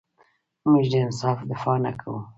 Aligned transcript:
موږ 0.71 0.85
د 0.91 0.93
انصاف 1.05 1.37
دفاع 1.51 1.77
نه 1.85 1.91
کوو. 1.99 2.19